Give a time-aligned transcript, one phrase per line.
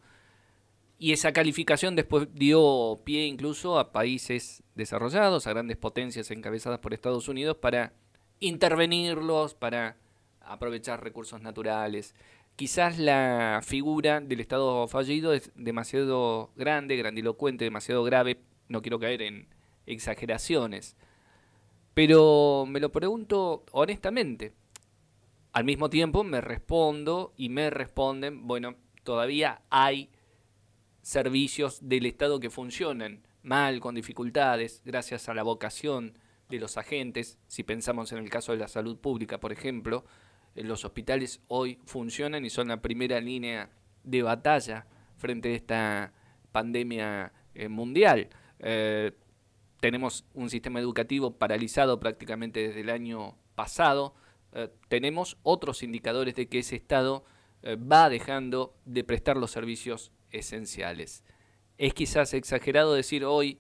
[1.00, 6.94] Y esa calificación después dio pie incluso a países desarrollados, a grandes potencias encabezadas por
[6.94, 7.94] Estados Unidos, para
[8.40, 9.98] intervenirlos, para
[10.42, 12.14] aprovechar recursos naturales.
[12.58, 18.40] Quizás la figura del Estado fallido es demasiado grande, grandilocuente, demasiado grave.
[18.67, 19.48] No quiero caer en
[19.88, 20.95] exageraciones.
[21.94, 24.54] Pero me lo pregunto honestamente.
[25.52, 30.12] Al mismo tiempo me respondo y me responden, bueno, todavía hay
[31.02, 36.18] servicios del Estado que funcionan mal, con dificultades, gracias a la vocación
[36.50, 37.40] de los agentes.
[37.48, 40.06] Si pensamos en el caso de la salud pública, por ejemplo,
[40.56, 43.70] eh, los hospitales hoy funcionan y son la primera línea
[44.03, 44.86] de batalla
[45.18, 46.14] frente a esta
[46.52, 48.30] pandemia eh, mundial.
[48.59, 49.12] Eh,
[49.80, 54.13] tenemos un sistema educativo paralizado prácticamente desde el año pasado,
[54.53, 57.23] eh, tenemos otros indicadores de que ese Estado
[57.61, 61.23] eh, va dejando de prestar los servicios esenciales.
[61.77, 63.59] Es quizás exagerado decir hoy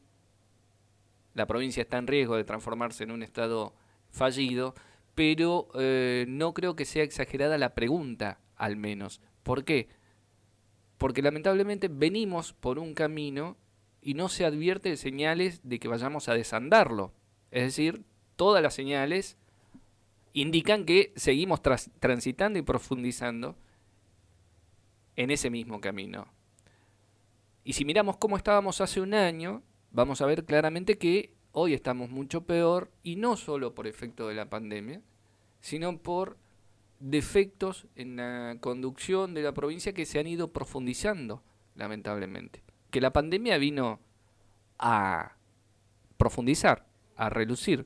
[1.33, 3.73] la provincia está en riesgo de transformarse en un Estado
[4.09, 4.73] fallido,
[5.15, 9.21] pero eh, no creo que sea exagerada la pregunta, al menos.
[9.43, 9.89] ¿Por qué?
[10.97, 13.57] Porque lamentablemente venimos por un camino
[14.01, 17.13] y no se advierte de señales de que vayamos a desandarlo.
[17.51, 18.03] Es decir,
[18.35, 19.37] todas las señales
[20.33, 23.57] indican que seguimos transitando y profundizando
[25.15, 26.27] en ese mismo camino.
[27.63, 32.09] Y si miramos cómo estábamos hace un año, vamos a ver claramente que hoy estamos
[32.09, 35.01] mucho peor y no solo por efecto de la pandemia,
[35.59, 36.37] sino por
[36.99, 41.43] defectos en la conducción de la provincia que se han ido profundizando,
[41.75, 43.99] lamentablemente que la pandemia vino
[44.77, 45.35] a
[46.17, 46.85] profundizar,
[47.15, 47.85] a relucir,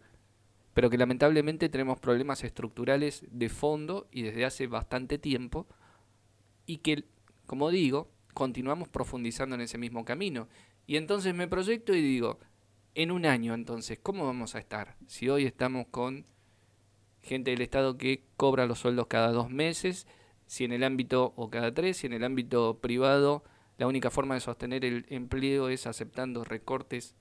[0.73, 5.67] pero que lamentablemente tenemos problemas estructurales de fondo y desde hace bastante tiempo
[6.65, 7.05] y que,
[7.45, 10.47] como digo, continuamos profundizando en ese mismo camino.
[10.87, 12.39] Y entonces me proyecto y digo,
[12.95, 14.95] en un año entonces, ¿cómo vamos a estar?
[15.07, 16.25] Si hoy estamos con
[17.21, 20.07] gente del Estado que cobra los sueldos cada dos meses,
[20.45, 23.43] si en el ámbito, o cada tres, si en el ámbito privado
[23.77, 27.15] la única forma de sostener el empleo es aceptando recortes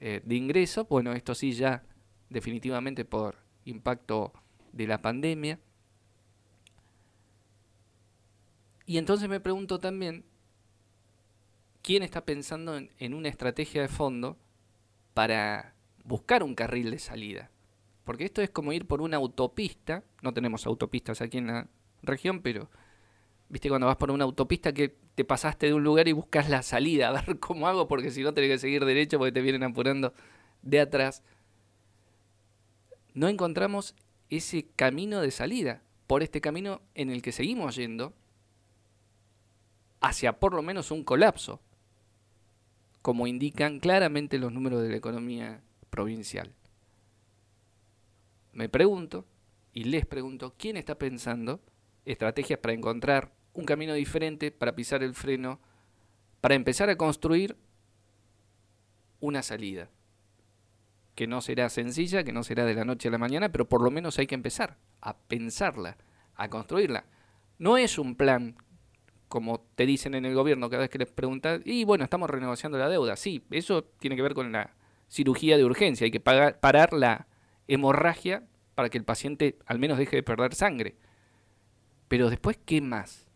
[0.00, 0.88] eh, de ingresos.
[0.88, 1.82] Bueno, esto sí ya
[2.30, 4.32] definitivamente por impacto
[4.72, 5.58] de la pandemia.
[8.86, 10.24] Y entonces me pregunto también,
[11.82, 14.38] ¿quién está pensando en, en una estrategia de fondo
[15.14, 17.50] para buscar un carril de salida?
[18.04, 21.68] Porque esto es como ir por una autopista, no tenemos autopistas aquí en la
[22.02, 22.70] región, pero
[23.50, 26.62] viste cuando vas por una autopista que te pasaste de un lugar y buscas la
[26.62, 29.64] salida, a ver cómo hago, porque si no tenés que seguir derecho porque te vienen
[29.64, 30.14] apurando
[30.62, 31.24] de atrás.
[33.14, 33.96] No encontramos
[34.30, 38.14] ese camino de salida, por este camino en el que seguimos yendo
[40.00, 41.60] hacia por lo menos un colapso,
[43.02, 46.54] como indican claramente los números de la economía provincial.
[48.52, 49.24] Me pregunto,
[49.72, 51.60] y les pregunto, ¿quién está pensando
[52.04, 55.58] estrategias para encontrar un camino diferente para pisar el freno,
[56.40, 57.56] para empezar a construir
[59.18, 59.90] una salida.
[61.16, 63.82] Que no será sencilla, que no será de la noche a la mañana, pero por
[63.82, 65.96] lo menos hay que empezar a pensarla,
[66.36, 67.04] a construirla.
[67.58, 68.54] No es un plan,
[69.26, 72.78] como te dicen en el gobierno cada vez que les preguntas, y bueno, estamos renegociando
[72.78, 73.16] la deuda.
[73.16, 74.76] Sí, eso tiene que ver con la
[75.08, 77.26] cirugía de urgencia, hay que parar la
[77.66, 78.44] hemorragia
[78.76, 80.94] para que el paciente al menos deje de perder sangre.
[82.06, 83.27] Pero después, ¿qué más?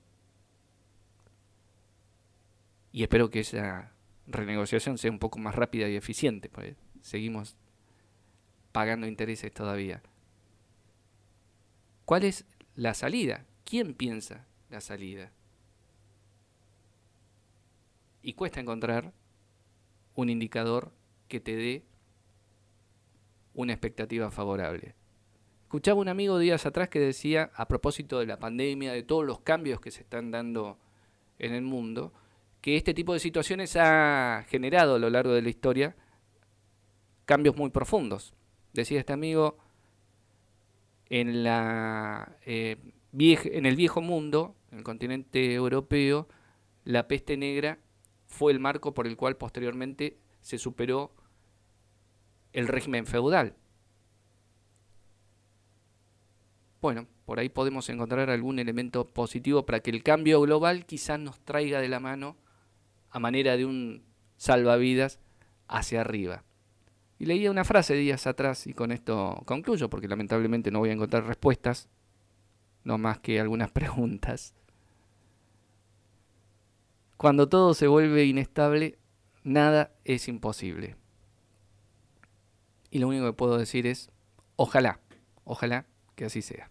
[2.92, 3.92] Y espero que esa
[4.26, 7.56] renegociación sea un poco más rápida y eficiente, pues seguimos
[8.70, 10.02] pagando intereses todavía.
[12.04, 12.44] ¿Cuál es
[12.74, 13.46] la salida?
[13.64, 15.32] ¿Quién piensa la salida?
[18.22, 19.12] Y cuesta encontrar
[20.14, 20.92] un indicador
[21.28, 21.84] que te dé
[23.54, 24.94] una expectativa favorable.
[25.62, 29.40] Escuchaba un amigo días atrás que decía, a propósito de la pandemia, de todos los
[29.40, 30.78] cambios que se están dando
[31.38, 32.12] en el mundo,
[32.62, 35.96] que este tipo de situaciones ha generado a lo largo de la historia
[37.26, 38.34] cambios muy profundos.
[38.72, 39.58] Decía este amigo,
[41.10, 42.78] eh,
[43.10, 46.28] en el viejo mundo, en el continente europeo,
[46.84, 47.80] la peste negra
[48.28, 51.12] fue el marco por el cual posteriormente se superó
[52.52, 53.56] el régimen feudal.
[56.80, 61.40] Bueno, por ahí podemos encontrar algún elemento positivo para que el cambio global quizás nos
[61.40, 62.36] traiga de la mano
[63.12, 64.02] a manera de un
[64.36, 65.20] salvavidas
[65.68, 66.42] hacia arriba.
[67.18, 70.94] Y leía una frase días atrás y con esto concluyo, porque lamentablemente no voy a
[70.94, 71.88] encontrar respuestas,
[72.82, 74.54] no más que algunas preguntas.
[77.16, 78.98] Cuando todo se vuelve inestable,
[79.44, 80.96] nada es imposible.
[82.90, 84.10] Y lo único que puedo decir es,
[84.56, 85.00] ojalá,
[85.44, 85.86] ojalá
[86.16, 86.70] que así sea.